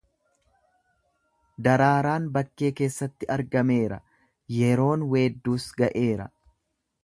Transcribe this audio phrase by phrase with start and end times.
[1.67, 3.99] daraaraan bakkee keessatti argameera,
[4.57, 6.31] yeroon weedduus ga'eera,